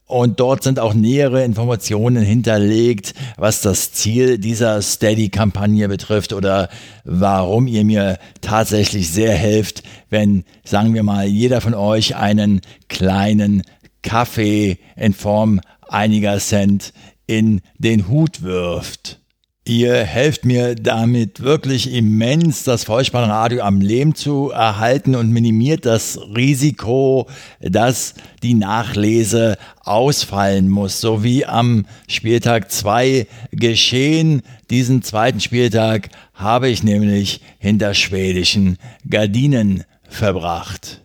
[0.08, 6.70] Und dort sind auch nähere Informationen hinterlegt, was das Ziel dieser Steady-Kampagne betrifft oder
[7.04, 13.62] warum ihr mir tatsächlich sehr helft, wenn, sagen wir mal, jeder von euch einen kleinen
[14.02, 16.94] Kaffee in Form einiger Cent
[17.30, 19.20] in den Hut wirft.
[19.64, 26.20] Ihr helft mir damit wirklich immens, das Vollspannradio am Leben zu erhalten und minimiert das
[26.36, 27.28] Risiko,
[27.62, 34.42] dass die Nachlese ausfallen muss, so wie am Spieltag 2 geschehen.
[34.72, 38.78] Diesen zweiten Spieltag habe ich nämlich hinter schwedischen
[39.08, 41.02] Gardinen verbracht.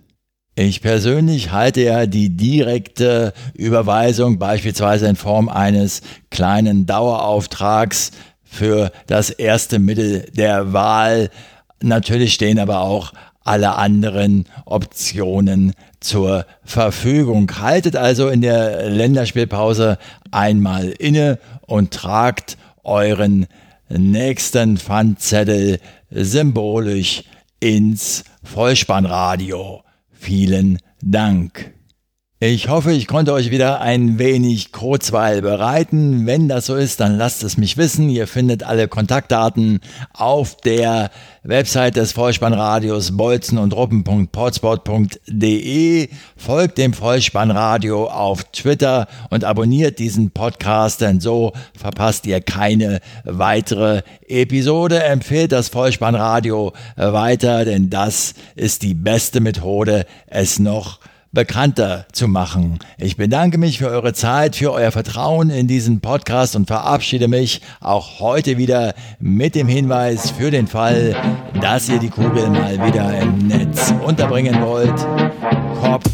[0.57, 6.01] Ich persönlich halte ja die direkte Überweisung beispielsweise in Form eines
[6.31, 8.13] kleinen Dauerauftrags
[8.45, 11.31] für das erste Mittel der Wahl.
[11.83, 17.51] Natürlich stehen aber auch alle anderen Optionen zur Verfügung.
[17.59, 19.99] Haltet also in der Länderspielpause
[20.31, 23.49] einmal inne und tragt euren
[23.89, 25.81] nächsten Pfandzettel
[26.11, 27.25] symbolisch
[27.59, 29.84] ins Vollspannradio.
[30.25, 31.75] Vielen Dank.
[32.41, 36.27] Ich hoffe, ich konnte euch wieder ein wenig Kurzweil bereiten.
[36.27, 38.11] Wenn das so ist, dann lasst es mich wissen.
[38.11, 39.79] Ihr findet alle Kontaktdaten
[40.13, 41.13] auf der
[41.45, 43.57] Website des Vollspannradios bolzen.
[46.37, 54.03] Folgt dem Vollspannradio auf Twitter und abonniert diesen Podcast, denn so verpasst ihr keine weitere
[54.27, 55.05] Episode.
[55.05, 62.29] Empfehlt das Vollspannradio weiter, denn das ist die beste Methode, es noch zu bekannter zu
[62.29, 62.79] machen.
[62.97, 67.61] Ich bedanke mich für eure Zeit, für euer Vertrauen in diesen Podcast und verabschiede mich
[67.81, 71.17] auch heute wieder mit dem Hinweis für den Fall,
[71.61, 74.95] dass ihr die Kugel mal wieder im Netz unterbringen wollt.
[75.81, 76.09] Kopf,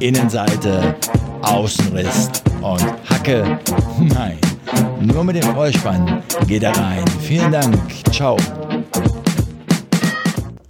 [0.00, 0.96] Innenseite,
[1.42, 2.30] Außenriss
[2.60, 3.58] und Hacke.
[4.00, 4.38] Nein,
[5.00, 7.04] nur mit dem Vollspann geht er rein.
[7.22, 7.76] Vielen Dank.
[8.10, 8.36] Ciao.